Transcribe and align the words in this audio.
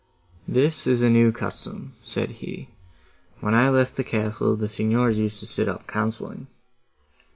"This 0.47 0.87
is 0.87 1.03
a 1.03 1.11
new 1.11 1.31
custom," 1.31 1.93
said 2.03 2.31
he; 2.41 2.69
"when 3.39 3.53
I 3.53 3.69
left 3.69 3.97
the 3.97 4.03
castle, 4.03 4.55
the 4.55 4.67
Signors 4.67 5.15
used 5.15 5.39
to 5.41 5.45
sit 5.45 5.69
up 5.69 5.85
counselling." 5.85 6.47